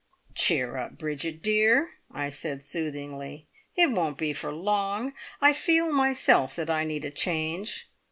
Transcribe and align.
"Cheer 0.33 0.77
up, 0.77 0.97
Bridget 0.97 1.43
dear," 1.43 1.91
I 2.09 2.29
said 2.31 2.65
soothingly. 2.65 3.45
"It 3.75 3.91
won't 3.91 4.17
be 4.17 4.33
for 4.33 4.51
long. 4.51 5.13
I 5.39 5.53
feel 5.53 5.91
myself 5.93 6.55
that 6.55 6.71
I 6.71 6.85
need 6.85 7.05
a 7.05 7.11
change. 7.11 7.87